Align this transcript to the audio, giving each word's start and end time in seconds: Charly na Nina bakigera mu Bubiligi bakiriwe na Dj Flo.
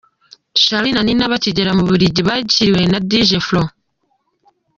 Charly 0.63 0.89
na 0.93 1.01
Nina 1.05 1.31
bakigera 1.33 1.71
mu 1.77 1.83
Bubiligi 1.87 2.21
bakiriwe 2.27 2.81
na 2.91 2.99
Dj 3.09 3.29
Flo. 3.47 3.63